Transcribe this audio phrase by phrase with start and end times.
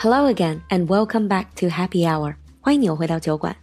[0.00, 2.36] Hello again and welcome back to Happy Hour。
[2.60, 3.56] 欢迎你又回到酒馆。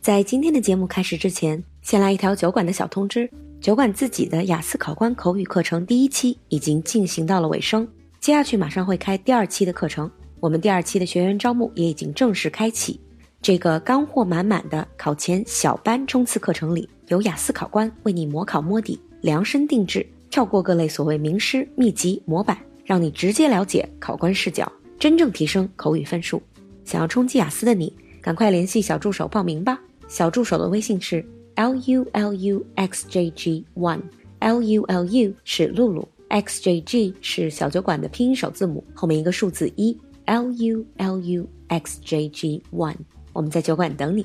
[0.00, 3.28] 在今天的节目开始之前，先来一条酒馆的小通知：
[3.60, 7.88] 酒馆自己的雅思考官口语课程第一期已经进行到了尾声，
[8.20, 10.08] 接下去马上会开第二期的课程。
[10.38, 13.00] 我们第二期的学员招募也已经正式开启。
[13.42, 26.40] 这个干货满满的考前小班冲刺课程里，有雅思考官为你模考摸底，量身定制，跳过各类所谓名师秘籍模板，让你直接了解考官视角，真正提升口语分数。
[26.84, 29.80] 想要冲击雅思的你，赶快联系小助手报名吧。
[30.06, 39.98] 小助手的微信是 l u l u x j g one，l u l u 是露露，x j g 是小酒馆的拼音首字母，后面一个数字一。
[40.26, 42.94] L U L U X J G One，
[43.32, 44.24] 我们在酒馆等你。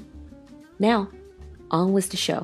[0.77, 1.07] Now,
[1.69, 2.43] on with the show.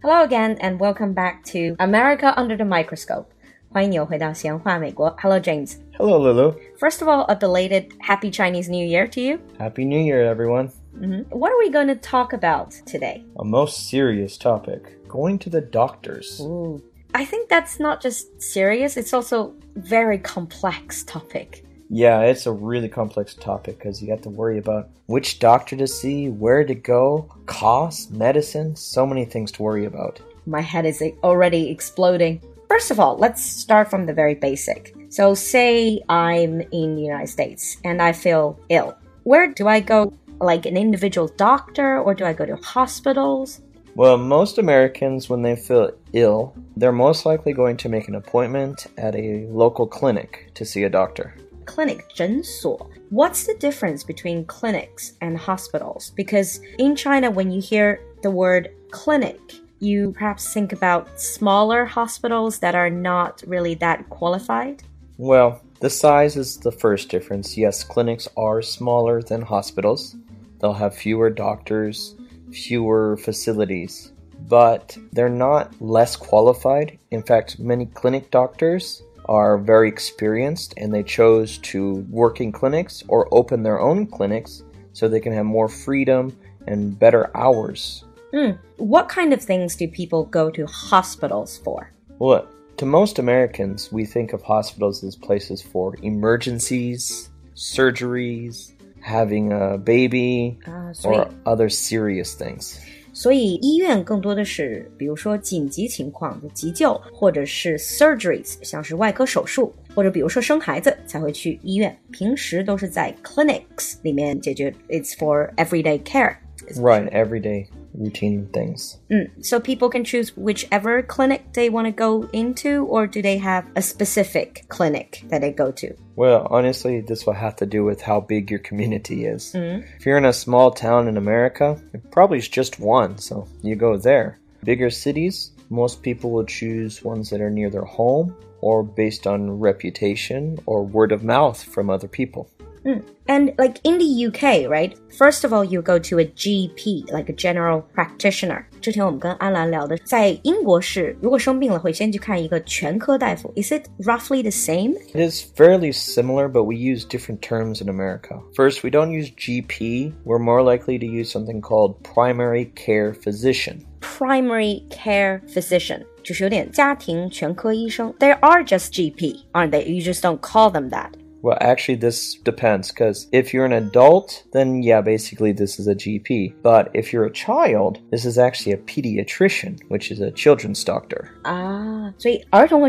[0.00, 3.24] Hello again and welcome back to America Under the Microscope.
[3.70, 5.12] 欢迎你又回到闲话美国。
[5.18, 5.74] Hello, James.
[5.98, 6.54] Hello, Lulu.
[6.78, 9.40] First of all, a belated Happy Chinese New Year to you.
[9.58, 10.68] Happy New Year, everyone.
[10.96, 11.36] Mm-hmm.
[11.36, 13.24] What are we going to talk about today?
[13.40, 16.38] A most serious topic going to the doctors.
[16.40, 16.80] Ooh.
[17.14, 21.66] I think that's not just serious, it's also very complex topic.
[21.90, 25.88] Yeah, it's a really complex topic because you have to worry about which doctor to
[25.88, 30.20] see, where to go, cost, medicine, so many things to worry about.
[30.46, 32.40] My head is already exploding.
[32.68, 34.94] First of all, let's start from the very basic.
[35.08, 38.96] So, say I'm in the United States and I feel ill.
[39.24, 40.12] Where do I go?
[40.40, 43.60] Like an individual doctor, or do I go to hospitals?
[43.96, 48.86] Well, most Americans, when they feel ill, they're most likely going to make an appointment
[48.96, 51.34] at a local clinic to see a doctor
[51.68, 52.90] clinic 诊所.
[53.10, 56.10] What's the difference between clinics and hospitals?
[56.16, 59.38] Because in China, when you hear the word clinic,
[59.78, 64.82] you perhaps think about smaller hospitals that are not really that qualified.
[65.18, 67.58] Well, the size is the first difference.
[67.58, 70.14] Yes, clinics are smaller than hospitals.
[70.60, 72.14] They'll have fewer doctors,
[72.52, 74.12] fewer facilities,
[74.48, 77.00] but they're not less qualified.
[77.10, 83.02] In fact, many clinic doctors are very experienced and they chose to work in clinics
[83.08, 84.62] or open their own clinics
[84.92, 86.36] so they can have more freedom
[86.68, 88.04] and better hours.
[88.32, 88.56] Mm.
[88.76, 91.92] What kind of things do people go to hospitals for?
[92.20, 92.46] Well,
[92.77, 98.71] to most Americans, we think of hospitals as places for emergencies, surgeries,
[99.01, 102.77] having a baby, uh, or other serious things.
[103.15, 111.95] 所以医院更多的是，比如说紧急情况的急救，或者是 surgeries，像是外科手术，或者比如说生孩子才会去医院。
[112.11, 114.73] 平时都是在 clinics 里面解决。
[114.89, 116.37] It's for everyday care.
[116.75, 117.67] Right, everyday
[117.98, 118.98] routine things.
[119.10, 123.38] Mm, so people can choose whichever clinic they want to go into, or do they
[123.38, 125.94] have a specific clinic that they go to?
[126.16, 129.52] Well, honestly, this will have to do with how big your community is.
[129.52, 129.84] Mm.
[129.96, 133.76] If you're in a small town in America, it probably is just one, so you
[133.76, 134.38] go there.
[134.64, 139.60] Bigger cities, most people will choose ones that are near their home or based on
[139.60, 142.50] reputation or word of mouth from other people.
[142.87, 143.01] Mm.
[143.27, 144.93] And like in the UK, right?
[145.17, 148.65] First of all, you go to a GP, like a general practitioner.
[148.81, 153.53] 之前我们跟安兰聊的，在英国是如果生病了会先去看一个全科大夫。
[153.55, 154.95] Is it roughly the same?
[155.13, 158.41] It is fairly similar, but we use different terms in America.
[158.53, 160.11] First, we don't use GP.
[160.25, 163.85] We're more likely to use something called primary care physician.
[164.01, 166.01] Primary care physician.
[166.21, 168.13] 就是有点家庭全科医生.
[168.19, 169.85] There are just GP, aren't they?
[169.85, 171.11] You just don't call them that.
[171.42, 175.94] Well, actually, this depends because if you're an adult, then yeah, basically this is a
[175.94, 176.54] GP.
[176.62, 181.30] But if you're a child, this is actually a pediatrician, which is a children's doctor.
[181.44, 182.82] Ah, so are going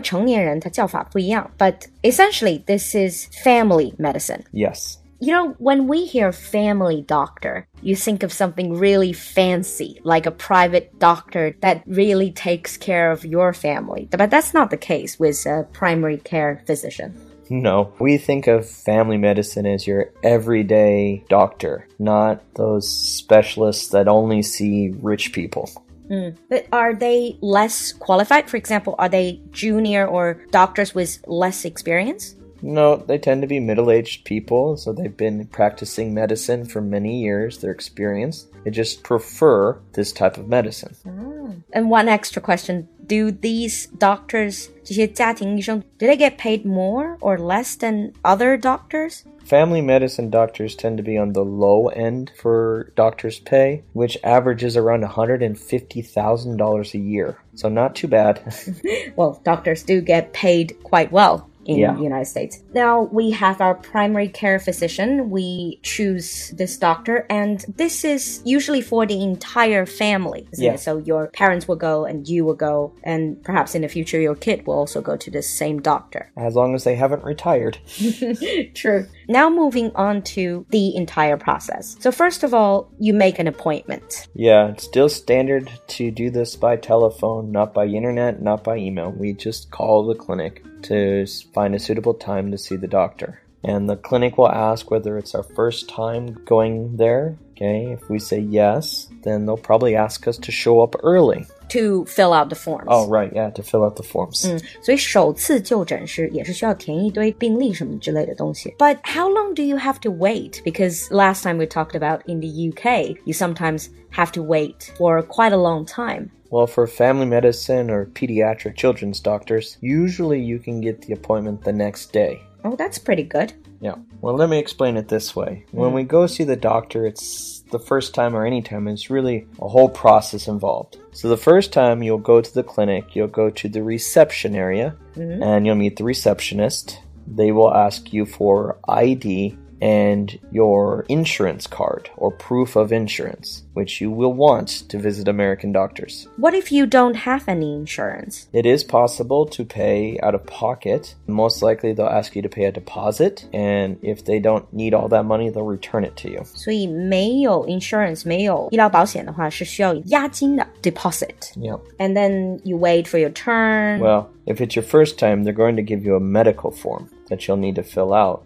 [1.57, 4.43] but essentially this is family medicine.
[4.51, 4.99] Yes.
[5.21, 10.31] You know, when we hear family doctor, you think of something really fancy, like a
[10.31, 14.07] private doctor that really takes care of your family.
[14.09, 17.28] But that's not the case with a primary care physician.
[17.49, 24.41] No, we think of family medicine as your everyday doctor, not those specialists that only
[24.41, 25.69] see rich people.
[26.09, 26.37] Mm.
[26.49, 28.49] But are they less qualified?
[28.49, 32.35] For example, are they junior or doctors with less experience?
[32.61, 37.21] No, they tend to be middle aged people, so they've been practicing medicine for many
[37.21, 37.59] years.
[37.59, 38.47] They're experienced.
[38.63, 40.95] They just prefer this type of medicine.
[41.07, 41.28] Ah.
[41.72, 47.76] And one extra question Do these doctors, 这些家庭医生, do they get paid more or less
[47.76, 49.24] than other doctors?
[49.44, 54.74] Family medicine doctors tend to be on the low end for doctors' pay, which averages
[54.74, 57.36] around $150,000 a year.
[57.54, 58.40] So, not too bad.
[59.16, 61.93] well, doctors do get paid quite well in Yeah.
[61.93, 62.63] the United States.
[62.73, 65.29] Now we have our primary care physician.
[65.29, 70.47] We choose this doctor, and this is usually for the entire family.
[70.53, 70.73] Yeah.
[70.73, 70.79] it?
[70.79, 74.35] So your parents will go, and you will go, and perhaps in the future your
[74.35, 76.31] kid will also go to the same doctor.
[76.35, 77.77] As long as they haven't retired.
[78.73, 79.05] True.
[79.29, 81.95] Now moving on to the entire process.
[81.99, 84.27] So first of all, you make an appointment.
[84.33, 89.11] Yeah, it's still standard to do this by telephone, not by internet, not by email.
[89.11, 93.39] We just call the clinic to find a suitable time to see the doctor.
[93.63, 97.37] And the clinic will ask whether it's our first time going there.
[97.58, 101.46] Okay, if we say yes, then they'll probably ask us to show up early.
[101.68, 102.88] To fill out the forms.
[102.88, 104.44] Oh, right, yeah, to fill out the forms.
[104.46, 108.74] 嗯，所以首次就诊是也是需要填一堆病历什么之类的东西。
[108.78, 110.62] But how long do you have to wait?
[110.64, 115.22] Because last time we talked about in the UK, you sometimes have to wait for
[115.22, 116.30] quite a long time.
[116.50, 121.72] Well, for family medicine or pediatric children's doctors, usually you can get the appointment the
[121.72, 122.40] next day.
[122.64, 123.52] Oh, that's pretty good.
[123.81, 123.95] Yeah.
[124.21, 125.65] Well, let me explain it this way.
[125.71, 125.95] When mm.
[125.95, 129.67] we go see the doctor, it's the first time or any time, it's really a
[129.67, 130.97] whole process involved.
[131.11, 134.95] So, the first time you'll go to the clinic, you'll go to the reception area
[135.15, 135.41] mm-hmm.
[135.41, 136.99] and you'll meet the receptionist.
[137.25, 144.00] They will ask you for ID and your insurance card or proof of insurance, which
[144.00, 146.26] you will want to visit American doctors.
[146.36, 148.48] What if you don't have any insurance?
[148.52, 151.14] It is possible to pay out of pocket.
[151.26, 155.08] Most likely, they'll ask you to pay a deposit, and if they don't need all
[155.08, 156.42] that money, they'll return it to you.
[156.54, 161.52] 所以没有 insurance 没有医疗保险的话是需要押金的 deposit.
[161.56, 161.80] Yep.
[161.98, 164.00] And then you wait for your turn.
[164.00, 167.47] Well, if it's your first time, they're going to give you a medical form that
[167.47, 168.43] you'll need to fill out,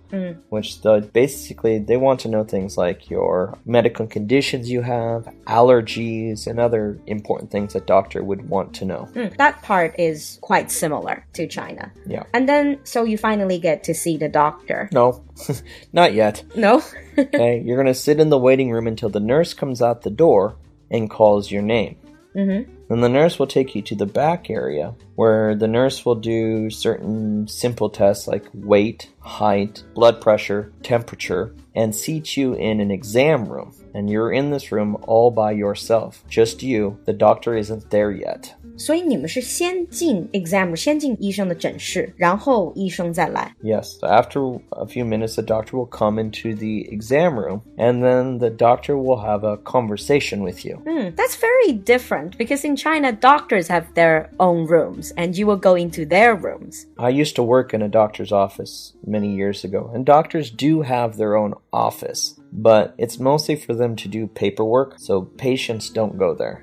[0.49, 6.45] which the, basically they want to know things like your medical conditions you have, allergies,
[6.45, 9.07] and other important things a doctor would want to know.
[9.13, 11.89] Mm, that part is quite similar to China.
[12.05, 12.23] Yeah.
[12.33, 14.89] And then so you finally get to see the doctor.
[14.91, 15.23] No,
[15.93, 16.43] not yet.
[16.53, 16.83] No?
[17.17, 20.57] Okay, you're gonna sit in the waiting room until the nurse comes out the door
[20.91, 21.95] and calls your name.
[22.35, 22.65] Mhm.
[22.89, 26.69] Then the nurse will take you to the back area where the nurse will do
[26.69, 33.45] certain simple tests like weight, height, blood pressure, temperature, and seat you in an exam
[33.45, 33.73] room.
[33.93, 36.23] And you're in this room all by yourself.
[36.27, 36.97] Just you.
[37.05, 38.55] The doctor isn't there yet.
[38.76, 43.54] 所以你们是先进 exam，先进医生的诊室，然后医生再来。
[43.62, 48.02] Yes, so after a few minutes, the doctor will come into the exam room, and
[48.02, 50.76] then the doctor will have a conversation with you.
[50.84, 55.56] Hmm, that's very different because in China, doctors have their own rooms and you will
[55.56, 56.86] go into their rooms.
[56.98, 61.16] I used to work in a doctor's office many years ago, and doctors do have
[61.16, 66.34] their own office, but it's mostly for them to do paperwork, so patients don't go
[66.34, 66.62] there.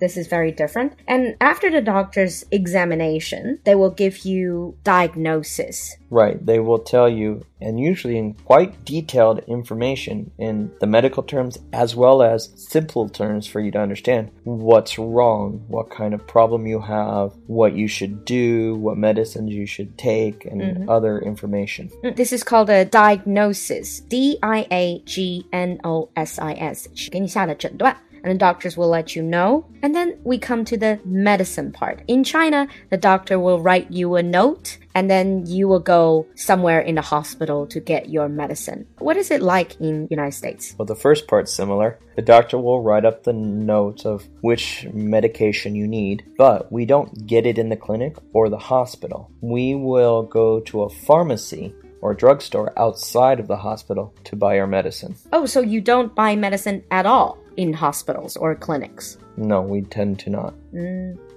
[0.00, 0.92] This is very different.
[1.06, 5.96] And after the doctor's examination, they will give you diagnosis.
[6.10, 11.58] Right, they will tell you, and usually in quite detailed information in the medical terms
[11.72, 16.66] as well as simple terms for you to understand what's wrong, what kind of problem
[16.66, 21.90] you have, what you should do, what medicines you should take, and other information.
[22.04, 24.00] Mm, This is called a diagnosis.
[24.08, 26.88] D I A G N O S I S.
[27.10, 27.96] 给你下的诊断。
[28.23, 29.65] And the doctors will let you know.
[29.81, 32.03] And then we come to the medicine part.
[32.07, 36.81] In China, the doctor will write you a note and then you will go somewhere
[36.81, 38.85] in the hospital to get your medicine.
[38.97, 40.75] What is it like in United States?
[40.77, 41.99] Well, the first part's similar.
[42.15, 47.27] The doctor will write up the note of which medication you need, but we don't
[47.27, 49.31] get it in the clinic or the hospital.
[49.41, 54.67] We will go to a pharmacy or drugstore outside of the hospital to buy our
[54.67, 55.15] medicine.
[55.33, 59.17] Oh, so you don't buy medicine at all in hospitals or clinics?
[59.37, 60.53] No, we tend to not.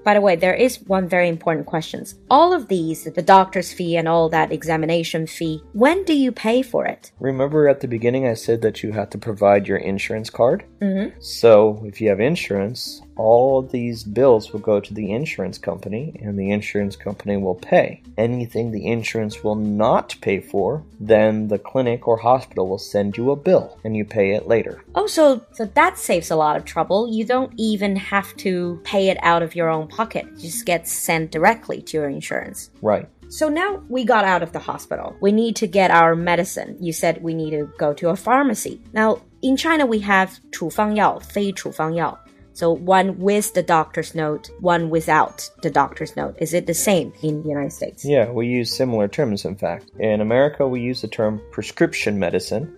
[0.05, 2.05] By the way, there is one very important question.
[2.29, 6.63] All of these, the doctor's fee and all that examination fee, when do you pay
[6.63, 7.13] for it?
[7.21, 10.65] Remember at the beginning I said that you had to provide your insurance card?
[10.81, 11.21] Mm-hmm.
[11.21, 16.38] So if you have insurance, all these bills will go to the insurance company and
[16.38, 18.02] the insurance company will pay.
[18.18, 23.32] Anything the insurance will not pay for, then the clinic or hospital will send you
[23.32, 24.84] a bill and you pay it later.
[24.96, 27.12] Oh, so, so that saves a lot of trouble.
[27.12, 30.26] You don't even have to pay it out of your own pocket.
[30.34, 32.70] It just gets sent directly to your insurance.
[32.82, 33.08] Right.
[33.30, 35.16] So now we got out of the hospital.
[35.20, 36.78] We need to get our medicine.
[36.80, 38.80] You said we need to go to a pharmacy.
[38.94, 42.18] Now, in China, we have 处方药,非处方药.
[42.55, 46.37] So one with the doctor's note, one without the doctor's note.
[46.39, 48.05] Is it the same in the United States?
[48.05, 49.91] Yeah, we use similar terms, in fact.
[49.99, 52.77] In America, we use the term prescription medicine.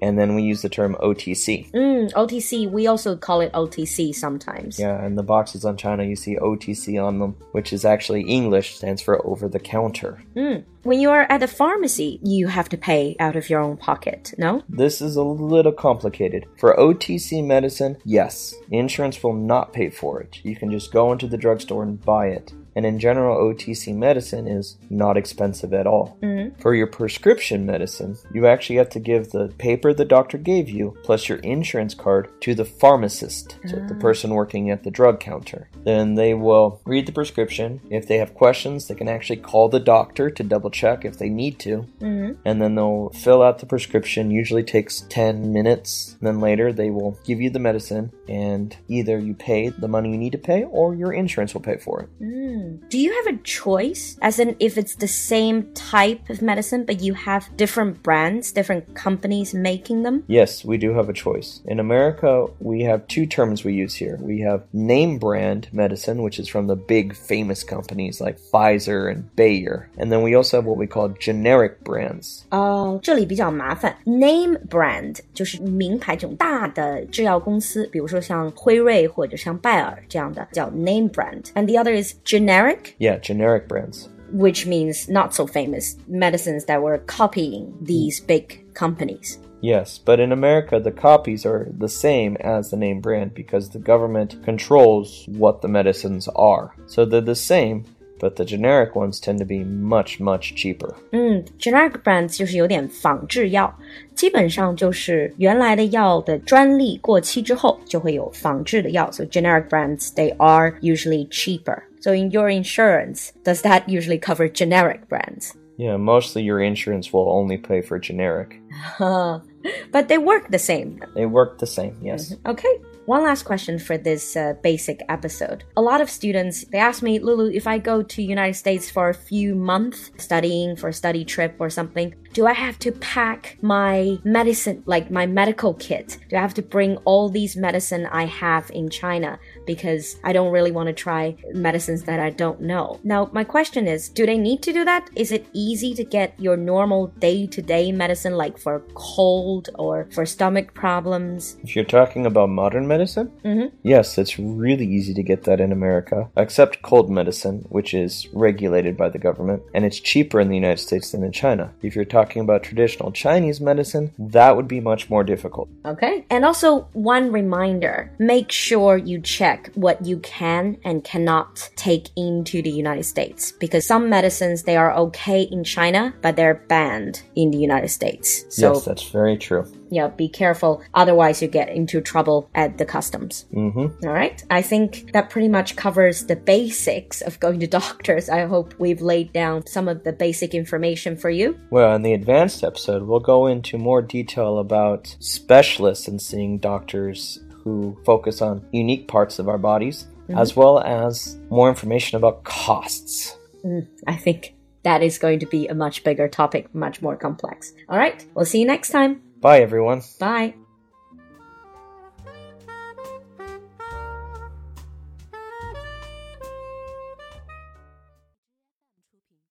[0.00, 1.70] And then we use the term OTC.
[1.72, 4.78] Mm, OTC, we also call it OTC sometimes.
[4.78, 8.76] Yeah, and the boxes on China, you see OTC on them, which is actually English,
[8.76, 10.22] stands for over the counter.
[10.34, 10.64] Mm.
[10.88, 14.32] When you are at the pharmacy, you have to pay out of your own pocket,
[14.38, 14.62] no?
[14.70, 16.46] This is a little complicated.
[16.56, 20.40] For OTC medicine, yes, insurance will not pay for it.
[20.44, 22.54] You can just go into the drugstore and buy it.
[22.78, 26.16] And in general, OTC medicine is not expensive at all.
[26.22, 26.60] Mm-hmm.
[26.60, 30.96] For your prescription medicine, you actually have to give the paper the doctor gave you
[31.02, 33.98] plus your insurance card to the pharmacist, so the ah.
[33.98, 35.68] person working at the drug counter.
[35.82, 37.80] Then they will read the prescription.
[37.90, 41.28] If they have questions, they can actually call the doctor to double check if they
[41.28, 41.84] need to.
[41.98, 42.34] Mm-hmm.
[42.44, 46.16] And then they'll fill out the prescription, usually takes 10 minutes.
[46.22, 50.18] Then later, they will give you the medicine, and either you pay the money you
[50.18, 52.22] need to pay or your insurance will pay for it.
[52.22, 54.17] Mm Do you have a choice?
[54.21, 58.93] As in, if it's the same type of medicine, but you have different brands, different
[58.95, 60.23] companies making them?
[60.27, 61.61] Yes, we do have a choice.
[61.65, 64.17] In America, we have two terms we use here.
[64.21, 69.33] We have name brand medicine, which is from the big famous companies like Pfizer and
[69.35, 69.89] Bayer.
[69.97, 72.43] And then we also have what we call generic brands.
[72.49, 73.95] 哦，这里比较麻烦。
[74.05, 82.56] Name brand 就是名牌这种大的制药公司，比如说像辉瑞或者像拜耳这样的叫 name brand。And the other is generic,
[82.98, 84.08] yeah, generic brands.
[84.30, 89.38] which means not so famous medicines that were copying these big companies.
[89.62, 93.78] Yes, but in America, the copies are the same as the name brand because the
[93.78, 96.74] government controls what the medicines are.
[96.86, 97.84] So they're the same,
[98.19, 100.93] but the generic ones tend to be much, much cheaper.
[101.11, 103.73] 嗯，generic brands 就是有点仿制药，
[104.15, 109.11] 基本上就是原来的药的专利过期之后，就会有仿制的药。
[109.11, 111.83] So generic brands they are usually cheaper.
[111.99, 115.51] So in your insurance, does that usually cover generic brands?
[115.77, 118.59] Yeah, mostly your insurance will only pay for generic.
[118.99, 120.99] But they work the same.
[121.15, 122.35] They work the same, yes.
[122.45, 122.79] Okay.
[123.08, 125.64] one last question for this uh, basic episode.
[125.78, 129.08] A lot of students they ask me, Lulu, if I go to United States for
[129.08, 133.56] a few months studying for a study trip or something, do I have to pack
[133.62, 136.18] my medicine, like my medical kit?
[136.28, 139.38] Do I have to bring all these medicine I have in China
[139.68, 142.98] because I don't really want to try medicines that I don't know?
[143.04, 145.10] Now, my question is, do they need to do that?
[145.14, 150.72] Is it easy to get your normal day-to-day medicine like for cold or for stomach
[150.72, 151.58] problems?
[151.62, 153.76] If you're talking about modern medicine, mm-hmm.
[153.82, 158.96] yes, it's really easy to get that in America, except cold medicine, which is regulated
[158.96, 161.70] by the government, and it's cheaper in the United States than in China.
[161.82, 165.68] If you're talking about traditional Chinese medicine, that would be much more difficult.
[165.84, 166.24] Okay.
[166.30, 172.62] And also, one reminder make sure you check what you can and cannot take into
[172.62, 177.50] the United States because some medicines they are okay in China, but they're banned in
[177.50, 178.44] the United States.
[178.48, 179.64] So, yes, that's very true.
[179.90, 180.82] yeah, be careful.
[180.94, 183.46] Otherwise, you get into trouble at the customs.
[183.52, 184.06] Mm-hmm.
[184.06, 184.42] All right.
[184.50, 188.28] I think that pretty much covers the basics of going to doctors.
[188.28, 191.58] I hope we've laid down some of the basic information for you.
[191.70, 197.40] Well, in the advanced episode, we'll go into more detail about specialists and seeing doctors
[197.64, 200.38] who focus on unique parts of our bodies, mm-hmm.
[200.38, 203.36] as well as more information about costs.
[203.64, 207.72] Mm, I think that is going to be a much bigger topic, much more complex.
[207.88, 208.24] All right.
[208.34, 209.22] We'll see you next time.
[209.40, 210.02] Bye, everyone.
[210.18, 210.54] Bye.